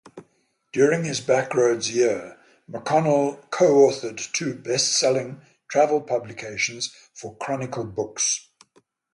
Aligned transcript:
During 0.73 1.03
his 1.03 1.21
"Backroads" 1.21 1.93
years, 1.93 2.35
McConnell 2.67 3.47
co-authored 3.51 4.31
two 4.33 4.55
best-selling 4.55 5.41
travel 5.69 6.01
publications 6.01 6.87
for 7.13 7.37
Chronicle 7.37 7.85
Books. 7.85 8.49